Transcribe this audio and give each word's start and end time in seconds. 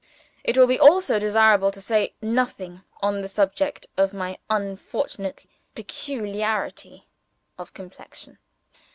It 0.43 0.57
will 0.57 0.65
be 0.65 0.79
also 0.79 1.19
desirable 1.19 1.69
to 1.69 1.79
say 1.79 2.15
nothing 2.23 2.81
on 3.03 3.21
the 3.21 3.27
subject 3.27 3.85
of 3.97 4.15
my 4.15 4.39
unfortunate 4.49 5.45
peculiarity 5.75 7.05
of 7.59 7.75
complexion. 7.75 8.39